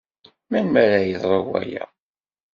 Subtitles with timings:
[0.49, 1.83] Melmi ara yeḍru waya?